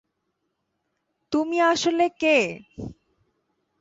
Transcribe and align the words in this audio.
তুমি 1.31 1.57
আসলে 1.63 2.05
কে? 2.19 2.37